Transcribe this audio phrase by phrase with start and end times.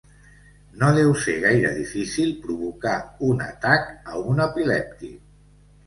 [0.83, 2.97] No deu de ser gaire difícil provocar
[3.31, 5.25] un atac a un epilèptic.